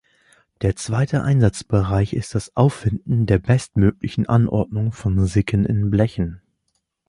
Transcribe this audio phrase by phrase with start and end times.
[0.63, 6.41] Der zweite Einsatzbereich ist das Auffinden der bestmöglichen Anordnung von Sicken in Blechen.